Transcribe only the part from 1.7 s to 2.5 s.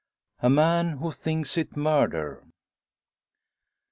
MURDER.